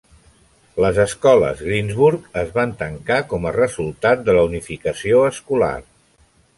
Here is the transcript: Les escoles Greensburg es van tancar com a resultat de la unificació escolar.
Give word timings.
Les 0.85 0.97
escoles 1.03 1.61
Greensburg 1.67 2.25
es 2.45 2.51
van 2.57 2.75
tancar 2.81 3.21
com 3.35 3.47
a 3.49 3.55
resultat 3.61 4.27
de 4.31 4.39
la 4.41 4.51
unificació 4.51 5.25
escolar. 5.33 5.75